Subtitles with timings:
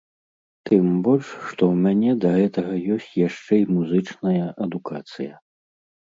[0.69, 5.33] Тым больш, што ў мяне да гэтага ёсць яшчэ і музычная адукацыя.